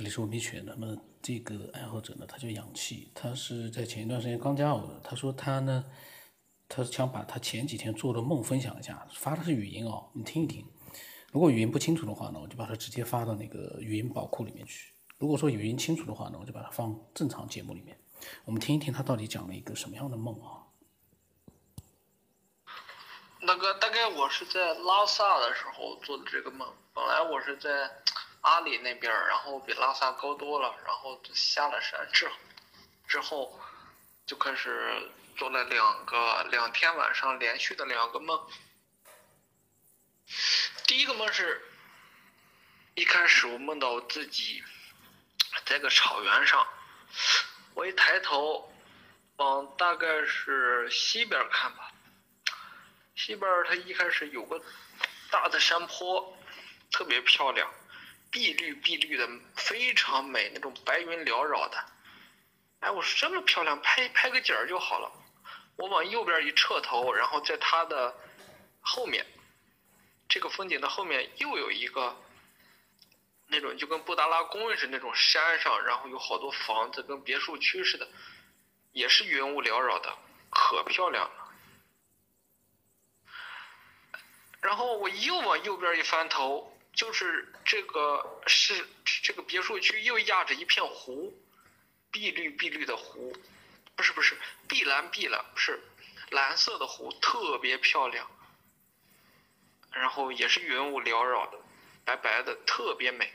[0.00, 0.64] 这里是文明犬。
[0.64, 4.98] 那么这个爱好者呢，他叫氧气，他是在前一段时间刚加我的。
[5.04, 5.84] 他说他呢，
[6.66, 10.64] 他想把他前几天做的梦分享一下，发的是语音哦，你听一听。
[11.30, 14.94] 如果语音不清楚的话呢，我就把它直接发到那个语音宝库里面去。
[15.18, 17.94] 如果说语音清楚的话呢，我就把它放正常节目里面。
[18.46, 20.64] 我们听一听他到底讲了一个什么样的梦啊？
[23.42, 27.90] 那个大概我是在拉萨的时候做的这个梦，本来我是在。
[28.42, 32.34] 阿里那边，然后比拉萨高多了，然后下了山之后，
[33.06, 33.60] 之后
[34.26, 38.40] 就开始做了两个两天晚上连续的两个梦。
[40.86, 41.62] 第一个梦是，
[42.94, 44.62] 一开始我梦到我自己
[45.66, 46.66] 在个草原上，
[47.74, 48.72] 我一抬头
[49.36, 51.92] 往大概是西边看吧，
[53.14, 54.62] 西边它一开始有个
[55.30, 56.36] 大的山坡，
[56.90, 57.70] 特别漂亮。
[58.30, 61.84] 碧绿碧绿的，非常美，那种白云缭绕的。
[62.78, 65.10] 哎，我说这么漂亮，拍拍个景儿就好了。
[65.76, 68.14] 我往右边一撤头，然后在它的
[68.80, 69.26] 后面，
[70.28, 72.16] 这个风景的后面又有一个
[73.46, 78.08] 那种就跟布达拉宫似的那种山上，然后有好多房子，跟别墅区似的，
[78.92, 80.16] 也是云雾缭绕的，
[80.50, 81.52] 可漂亮了。
[84.60, 86.69] 然后我又往右边一翻头。
[86.92, 88.86] 就是这个是
[89.22, 91.32] 这个别墅区又压着一片湖，
[92.10, 93.34] 碧绿碧绿的湖，
[93.96, 94.36] 不是不是
[94.68, 95.80] 碧蓝碧蓝，是
[96.30, 98.30] 蓝色的湖，特别漂亮。
[99.92, 101.58] 然后也是云雾缭绕的，
[102.04, 103.32] 白白的，特别美。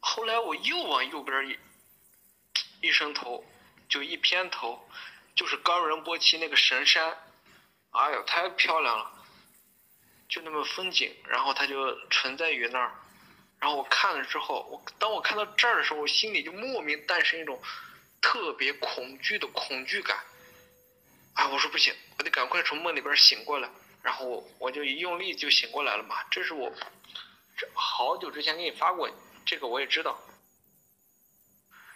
[0.00, 1.58] 后来我又往右边一
[2.80, 3.44] 一伸头，
[3.88, 4.88] 就一偏头，
[5.36, 7.16] 就是冈仁波齐那个神山，
[7.90, 9.17] 哎呦，太漂亮了。
[10.28, 12.92] 就那么风景，然后它就存在于那儿，
[13.58, 17.58] 然后我看了之后，我当我看到这儿的时候，我心里就莫名诞生一种
[18.20, 20.18] 特别恐惧的恐惧感。
[21.32, 23.70] 啊，我说不行，我得赶快从梦里边醒过来，
[24.02, 26.16] 然后我就一用力就醒过来了嘛。
[26.30, 26.70] 这是我
[27.56, 29.08] 这好久之前给你发过，
[29.46, 30.20] 这个我也知道。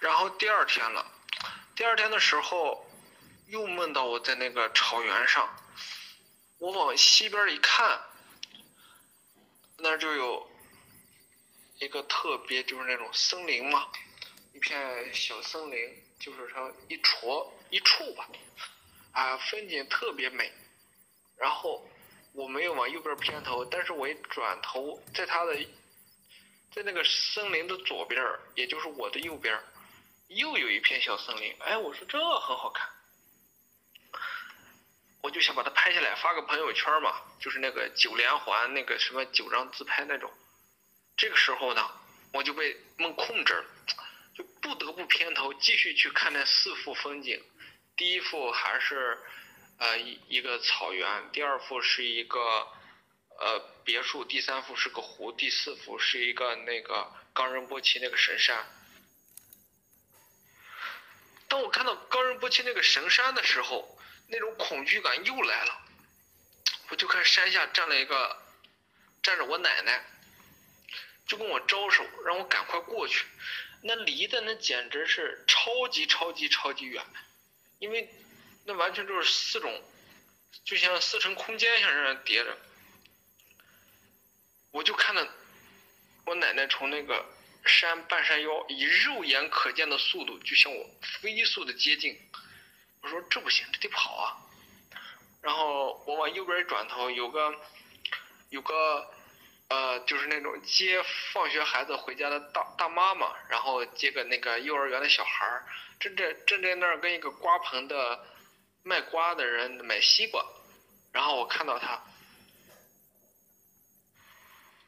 [0.00, 1.06] 然后第二天了，
[1.74, 2.84] 第二天的时候
[3.46, 5.48] 又梦到我在那个草原上，
[6.58, 8.02] 我往西边一看。
[9.90, 10.46] 那就有
[11.78, 13.88] 一个特别，就是那种森林嘛，
[14.52, 18.28] 一片小森林，就是说一撮一处吧，
[19.12, 20.52] 啊，风景特别美。
[21.38, 21.88] 然后
[22.34, 25.56] 我没有往右边偏头，但是我一转头，在它的
[26.70, 28.22] 在那个森林的左边，
[28.56, 29.58] 也就是我的右边，
[30.26, 31.56] 又有一片小森林。
[31.60, 32.86] 哎，我说这很好看。
[35.28, 40.32] 我就想把它拍下来发个朋友圈嘛，就是那个九连环那个什么九张自拍那种。
[41.18, 41.86] 这个时候呢，
[42.32, 43.64] 我就被梦控制了，
[44.34, 47.44] 就不得不偏头继续去看那四幅风景。
[47.94, 49.18] 第一幅还是
[49.78, 52.40] 呃一一个草原，第二幅是一个
[53.38, 58.64] 呃别墅，第三幅是个湖，第四幅是一个那个冈仁波齐那个神山。
[61.48, 63.97] 当我看到冈仁波齐那个神山的时候，
[64.30, 65.86] 那种恐惧感又来了，
[66.90, 68.42] 我就看山下站了一个，
[69.22, 70.04] 站着我奶奶，
[71.26, 73.24] 就跟我招手，让我赶快过去。
[73.82, 77.02] 那离的那简直是超级超级超级远，
[77.78, 78.12] 因为
[78.66, 79.82] 那完全就是四种，
[80.64, 82.58] 就像四层空间像这样叠着。
[84.72, 85.26] 我就看到
[86.26, 87.24] 我奶奶从那个
[87.64, 90.90] 山半山腰，以肉眼可见的速度，就向我
[91.22, 92.20] 飞速的接近。
[93.02, 94.36] 我说这不行，这得跑啊！
[95.40, 97.54] 然后我往右边一转头，有个
[98.50, 99.08] 有个
[99.68, 105.64] 呃，就是那种接放学孩子回家的大大妈嘛，然后接个那个幼儿园的小孩儿，
[106.00, 108.26] 正在正在那儿跟一个瓜棚的
[108.82, 110.44] 卖瓜的人买西瓜。
[111.12, 112.02] 然后我看到他，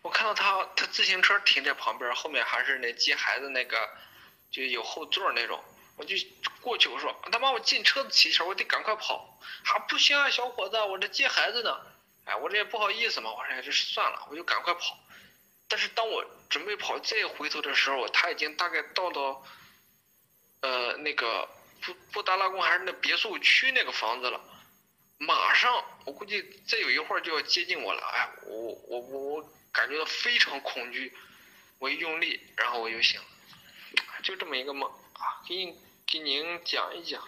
[0.02, 3.88] 我看到他，他自行车停在旁边，后面还是那接孩子那个，
[4.50, 5.62] 就有后座那种。
[6.00, 6.16] 我就
[6.62, 9.38] 过去，我说他妈，我进车子骑车，我得赶快跑。
[9.66, 11.78] 啊，不行啊，小伙子，我这接孩子呢。
[12.24, 14.98] 哎，我这也不好意思嘛，我说哎，这算了，我就赶快跑。
[15.68, 19.44] 但是当我准备跑再回头的时候，他已经大概到到，
[20.62, 21.46] 呃，那个
[21.82, 24.40] 布布达拉宫还是那别墅区那个房子了。
[25.18, 28.00] 马上，我估计再有一会儿就要接近我了。
[28.14, 28.56] 哎，我
[28.88, 31.14] 我我我感觉到非常恐惧，
[31.78, 33.26] 我一用力，然后我又醒了，
[34.22, 35.78] 就这么一个梦啊，给你。
[36.10, 37.22] 给您讲一讲，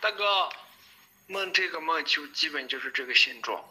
[0.00, 0.48] 大哥，
[1.26, 3.68] 梦这个梦就基本就是这个现状。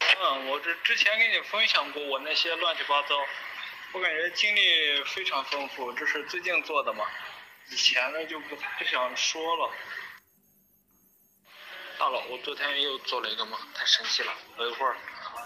[0.00, 3.14] 嗯，我这之前跟你分享过我那些乱七八糟，
[3.92, 7.06] 我感觉经历非常丰富，这是最近做的嘛，
[7.70, 9.72] 以前的就不太想说了。
[11.96, 14.34] 大佬，我昨天又做了一个梦，太神奇了。
[14.56, 14.96] 等一会儿，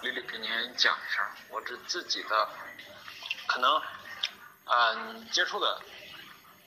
[0.01, 0.49] 丽丽给您
[0.79, 2.49] 讲一下，我这自己的，
[3.47, 3.83] 可能，
[4.65, 5.67] 啊、你接触的，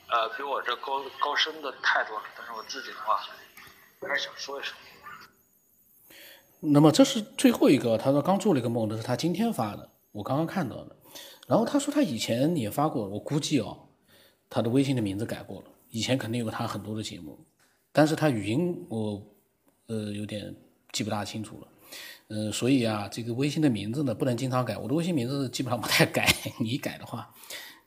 [0.10, 2.24] 呃，比我这高高深的太多了。
[2.38, 3.20] 但是我自己的话，
[4.02, 4.76] 还是想说一说。
[6.60, 10.96] 那么这是最后一个，他说刚做了一个梦，这是他今天发的，我刚刚看到的。
[11.48, 13.88] 然后他说他以前也发过，我估计哦，
[14.50, 17.46] 他的微信的名字改过了，以前肯定有他很多的节目，
[17.92, 19.22] 但是他语音我
[19.88, 20.56] 呃有点
[20.92, 21.68] 记不大清楚了，
[22.30, 26.28] 呃，所以啊，这个微信的名字呢不能经常改，我的微信名字基本上不太改，
[26.60, 27.32] 你改的话，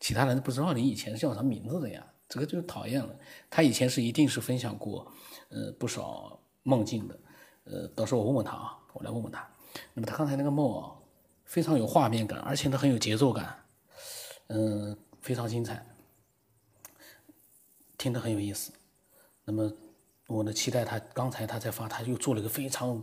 [0.00, 3.14] 其他人不知道你以前是叫什么名字的呀，这个就讨厌了。
[3.50, 5.10] 他以前是一定是分享过
[5.48, 7.18] 呃不少梦境的。
[7.64, 9.46] 呃，到时候我问问他啊，我来问问他。
[9.92, 10.92] 那么他刚才那个梦啊，
[11.44, 13.58] 非常有画面感，而且他很有节奏感，
[14.46, 15.84] 嗯、非常精彩，
[17.98, 18.72] 听得很有意思。
[19.44, 19.70] 那么
[20.26, 23.02] 我呢期待他刚才他在发，他又做了一个非常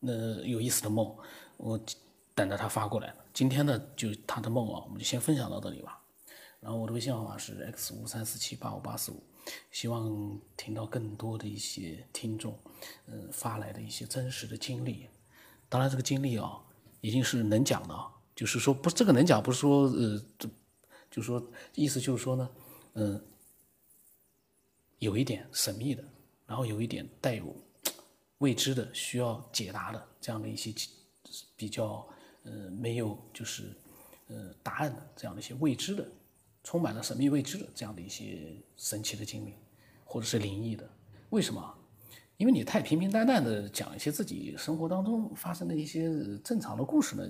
[0.00, 1.14] 呃有意思的梦，
[1.56, 1.78] 我
[2.40, 3.14] 等着他发过来。
[3.34, 6.02] 今天呢就他的梦啊，我们就先分享到这里吧。
[6.58, 9.22] 然后我的微信号码是 x 五三四七八五八四五，
[9.70, 12.58] 希望听到更多的一些听众，
[13.08, 15.06] 嗯、发来的一些真实的经历。
[15.68, 16.58] 当然，这个经历啊，
[17.02, 17.94] 已经是能讲的，
[18.34, 20.48] 就是说不，这个能讲不是说呃，这
[21.10, 22.50] 就是说意思就是说呢，
[22.94, 23.22] 嗯、
[24.98, 26.02] 有一点神秘的，
[26.46, 27.54] 然后有一点带有
[28.38, 30.74] 未知的，需要解答的这样的一些
[31.56, 32.06] 比较
[32.50, 33.72] 呃没有就是
[34.26, 36.04] 呃答案的这样的一些未知的，
[36.64, 39.54] 充满了神秘未知的这样的一些神奇的经历，
[40.04, 40.88] 或者是灵异的。
[41.30, 41.74] 为什么？
[42.36, 46.10] 因为你太平平淡淡的讲一些自己生活当中发生的一些
[46.42, 47.22] 正常的故事呢，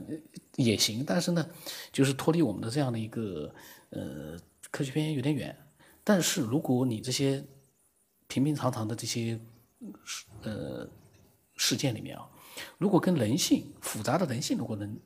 [0.54, 1.44] 也行，但是呢，
[1.92, 3.52] 就是脱离我们的这样的一个
[3.90, 4.38] 呃
[4.70, 5.56] 科学片有点远。
[6.04, 7.44] 但是如果你这些
[8.28, 9.40] 平平常常的这些
[10.42, 10.88] 呃
[11.56, 12.30] 事件里面啊，
[12.78, 14.96] 如果跟人性复杂的人性如果能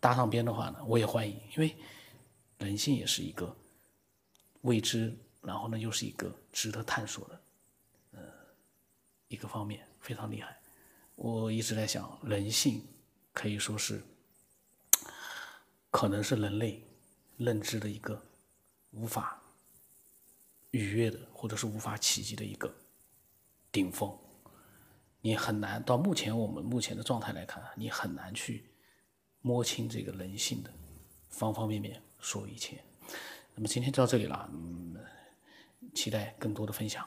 [0.00, 1.76] 搭上边的话呢，我也欢迎，因为
[2.58, 3.54] 人性也是一个
[4.62, 7.40] 未知，然后呢又是一个值得探索的
[8.12, 8.20] 呃
[9.28, 10.58] 一个方面，非常厉害。
[11.16, 12.82] 我一直在想，人性
[13.34, 14.02] 可以说是
[15.90, 16.82] 可能是人类
[17.36, 18.22] 认知的一个
[18.92, 19.38] 无法
[20.70, 22.74] 逾越的，或者是无法企及的一个
[23.70, 24.16] 顶峰。
[25.20, 28.69] 你很难到目前我们目前的状态来看，你很难去
[29.42, 30.70] 摸清这个人性的
[31.28, 32.82] 方方面面，所有一切。
[33.54, 34.96] 那么今天就到这里了，嗯，
[35.94, 37.06] 期待更多的分享。